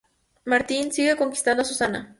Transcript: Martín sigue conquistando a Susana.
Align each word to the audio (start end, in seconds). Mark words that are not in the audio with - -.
Martín 0.45 0.91
sigue 0.91 1.15
conquistando 1.15 1.61
a 1.61 1.65
Susana. 1.65 2.09